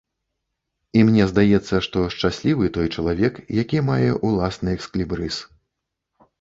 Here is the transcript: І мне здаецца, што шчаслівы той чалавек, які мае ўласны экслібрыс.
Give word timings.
І 0.99 1.03
мне 1.09 1.27
здаецца, 1.31 1.75
што 1.89 2.07
шчаслівы 2.15 2.71
той 2.79 2.87
чалавек, 2.95 3.33
які 3.61 3.85
мае 3.93 4.01
ўласны 4.27 4.69
экслібрыс. 4.81 5.35